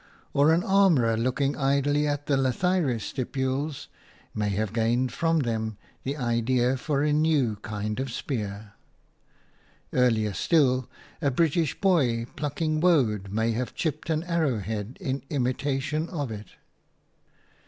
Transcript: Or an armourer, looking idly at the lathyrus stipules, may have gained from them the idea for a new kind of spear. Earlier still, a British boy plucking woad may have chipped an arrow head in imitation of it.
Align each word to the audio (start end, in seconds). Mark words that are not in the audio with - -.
Or 0.33 0.51
an 0.51 0.63
armourer, 0.63 1.15
looking 1.15 1.55
idly 1.55 2.07
at 2.07 2.25
the 2.25 2.35
lathyrus 2.35 3.13
stipules, 3.13 3.85
may 4.33 4.49
have 4.49 4.73
gained 4.73 5.11
from 5.13 5.41
them 5.41 5.77
the 6.01 6.17
idea 6.17 6.75
for 6.75 7.03
a 7.03 7.13
new 7.13 7.57
kind 7.57 7.99
of 7.99 8.11
spear. 8.11 8.73
Earlier 9.93 10.33
still, 10.33 10.89
a 11.21 11.29
British 11.29 11.79
boy 11.79 12.25
plucking 12.35 12.79
woad 12.79 13.31
may 13.31 13.51
have 13.51 13.75
chipped 13.75 14.09
an 14.09 14.23
arrow 14.23 14.57
head 14.57 14.97
in 14.99 15.21
imitation 15.29 16.09
of 16.09 16.31
it. 16.31 16.47